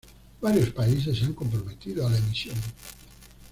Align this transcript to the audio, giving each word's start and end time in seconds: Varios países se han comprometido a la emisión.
Varios 0.41 0.69
países 0.71 1.19
se 1.19 1.25
han 1.25 1.35
comprometido 1.35 2.07
a 2.07 2.09
la 2.09 2.17
emisión. 2.17 2.55